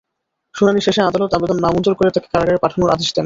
[0.55, 3.19] শুনানি শেষে আদালত আবেদন নামঞ্জুর করে তাঁকে কারাগারে পাঠানোর আদেশ দেন।